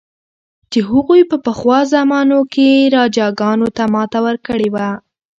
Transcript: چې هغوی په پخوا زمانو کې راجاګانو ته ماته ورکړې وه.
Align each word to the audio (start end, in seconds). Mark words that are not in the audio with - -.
چې 0.71 0.79
هغوی 0.89 1.21
په 1.31 1.37
پخوا 1.45 1.79
زمانو 1.93 2.39
کې 2.53 2.69
راجاګانو 2.95 3.67
ته 3.77 3.83
ماته 3.93 4.19
ورکړې 4.25 4.69
وه. 4.75 4.89